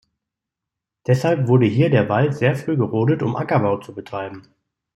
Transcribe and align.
Deshalb 1.05 1.47
wurde 1.47 1.67
hier 1.67 1.91
der 1.91 2.09
Wald 2.09 2.33
sehr 2.33 2.55
früh 2.55 2.75
gerodet, 2.75 3.21
um 3.21 3.35
Ackerbau 3.35 3.77
zu 3.77 3.93
betreiben. 3.93 4.47